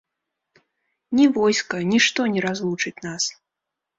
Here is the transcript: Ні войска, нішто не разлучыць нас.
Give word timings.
Ні 1.19 1.25
войска, 1.35 1.75
нішто 1.91 2.21
не 2.37 2.41
разлучыць 2.47 2.97
нас. 3.09 3.23